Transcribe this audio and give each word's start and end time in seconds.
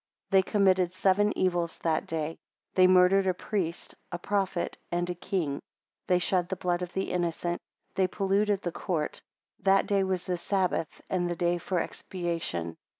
They 0.31 0.41
committed 0.41 0.91
seven 0.93 1.31
evils 1.37 1.77
that 1.83 2.07
day: 2.07 2.39
they 2.73 2.87
murdered 2.87 3.27
a 3.27 3.35
priest, 3.35 3.93
a 4.11 4.17
prophet, 4.17 4.75
and 4.91 5.07
a 5.11 5.13
king; 5.13 5.61
they 6.07 6.17
shed 6.17 6.49
the 6.49 6.55
blood 6.55 6.81
of 6.81 6.91
the 6.93 7.11
innocent; 7.11 7.61
they 7.93 8.07
polluted 8.07 8.63
the 8.63 8.71
court: 8.71 9.21
that 9.59 9.85
day 9.85 10.03
was 10.03 10.25
the 10.25 10.37
Sabbath: 10.37 11.01
and 11.11 11.29
the 11.29 11.35
day 11.35 11.57
of 11.57 11.71
expiation. 11.73 12.77